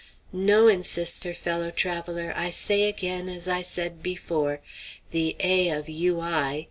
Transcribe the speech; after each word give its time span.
"No," 0.33 0.67
insists 0.67 1.21
her 1.25 1.33
fellow 1.35 1.69
traveller; 1.69 2.33
"I 2.35 2.49
say 2.49 2.89
again, 2.89 3.29
as 3.29 3.47
I 3.47 3.61
said 3.61 4.01
before, 4.01 4.59
the 5.11 5.35
'A. 5.39 5.69
of 5.69 5.89
U. 5.89 6.19
I.'" 6.19 6.59